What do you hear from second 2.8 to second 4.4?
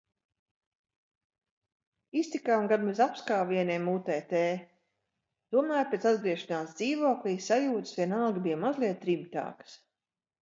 bez apskāvieniem utt.,